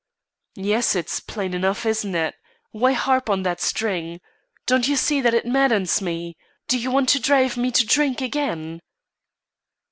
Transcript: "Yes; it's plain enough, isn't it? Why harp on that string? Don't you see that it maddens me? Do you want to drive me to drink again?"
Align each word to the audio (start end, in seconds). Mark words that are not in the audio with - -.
"Yes; 0.55 0.95
it's 0.95 1.19
plain 1.19 1.53
enough, 1.53 1.85
isn't 1.85 2.15
it? 2.15 2.33
Why 2.71 2.93
harp 2.93 3.29
on 3.29 3.43
that 3.43 3.61
string? 3.61 4.19
Don't 4.65 4.87
you 4.87 4.95
see 4.95 5.21
that 5.21 5.35
it 5.35 5.45
maddens 5.45 6.01
me? 6.01 6.37
Do 6.67 6.79
you 6.79 6.89
want 6.89 7.07
to 7.09 7.19
drive 7.19 7.55
me 7.55 7.69
to 7.69 7.85
drink 7.85 8.19
again?" 8.19 8.81